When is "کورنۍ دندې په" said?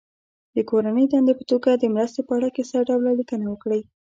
0.69-1.43